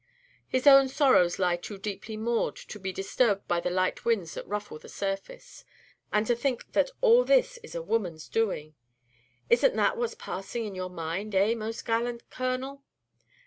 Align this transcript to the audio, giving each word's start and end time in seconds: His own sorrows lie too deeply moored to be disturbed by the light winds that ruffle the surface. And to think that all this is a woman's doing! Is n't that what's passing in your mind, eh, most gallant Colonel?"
His 0.47 0.65
own 0.65 0.87
sorrows 0.87 1.37
lie 1.37 1.57
too 1.57 1.77
deeply 1.77 2.17
moored 2.17 2.55
to 2.55 2.79
be 2.79 2.91
disturbed 2.91 3.47
by 3.47 3.59
the 3.59 3.69
light 3.69 4.03
winds 4.03 4.33
that 4.33 4.47
ruffle 4.47 4.79
the 4.79 4.89
surface. 4.89 5.63
And 6.11 6.25
to 6.25 6.35
think 6.35 6.71
that 6.71 6.89
all 7.01 7.23
this 7.23 7.59
is 7.61 7.75
a 7.75 7.83
woman's 7.83 8.27
doing! 8.27 8.73
Is 9.47 9.63
n't 9.63 9.75
that 9.75 9.97
what's 9.97 10.15
passing 10.15 10.65
in 10.65 10.73
your 10.73 10.89
mind, 10.89 11.35
eh, 11.35 11.53
most 11.53 11.85
gallant 11.85 12.27
Colonel?" 12.31 12.81